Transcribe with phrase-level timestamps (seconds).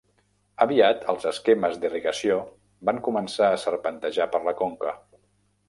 [0.63, 2.39] Aviat els esquemes d"irrigació
[2.91, 4.99] van començar a serpentejar per la conca.